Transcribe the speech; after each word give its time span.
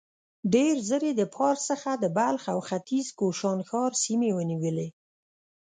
ډېر 0.53 0.75
ژر 0.87 1.01
يې 1.07 1.13
د 1.17 1.23
پارس 1.35 1.61
څخه 1.71 1.91
د 1.97 2.05
بلخ 2.17 2.43
او 2.53 2.59
ختيځ 2.67 3.07
کوشانښار 3.19 3.91
سيمې 4.03 4.29
ونيولې. 4.33 4.87